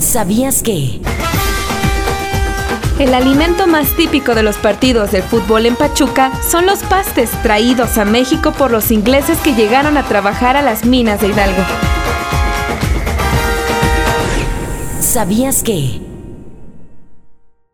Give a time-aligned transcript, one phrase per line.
[0.00, 1.00] ¿Sabías que?
[2.98, 7.98] El alimento más típico de los partidos de fútbol en Pachuca son los pastes traídos
[7.98, 11.62] a México por los ingleses que llegaron a trabajar a las minas de Hidalgo.
[15.00, 16.07] ¿Sabías que?